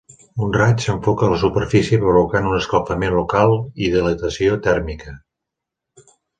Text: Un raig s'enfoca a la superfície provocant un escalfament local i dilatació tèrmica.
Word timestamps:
Un 0.45 0.53
raig 0.55 0.79
s'enfoca 0.85 1.27
a 1.27 1.29
la 1.33 1.37
superfície 1.41 1.99
provocant 2.05 2.49
un 2.53 2.57
escalfament 2.61 3.15
local 3.19 3.55
i 3.89 3.93
dilatació 3.99 4.59
tèrmica. 4.71 5.17